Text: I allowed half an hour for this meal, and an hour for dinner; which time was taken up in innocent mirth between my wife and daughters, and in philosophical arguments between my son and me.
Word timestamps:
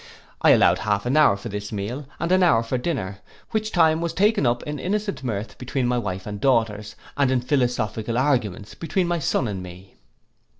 I 0.41 0.49
allowed 0.49 0.79
half 0.79 1.05
an 1.05 1.15
hour 1.15 1.37
for 1.37 1.49
this 1.49 1.71
meal, 1.71 2.07
and 2.19 2.31
an 2.31 2.41
hour 2.41 2.63
for 2.63 2.79
dinner; 2.79 3.19
which 3.51 3.71
time 3.71 4.01
was 4.01 4.13
taken 4.13 4.47
up 4.47 4.63
in 4.63 4.79
innocent 4.79 5.23
mirth 5.23 5.59
between 5.59 5.85
my 5.85 5.99
wife 5.99 6.25
and 6.25 6.41
daughters, 6.41 6.95
and 7.17 7.29
in 7.29 7.39
philosophical 7.41 8.17
arguments 8.17 8.73
between 8.73 9.05
my 9.07 9.19
son 9.19 9.47
and 9.47 9.61
me. 9.61 9.93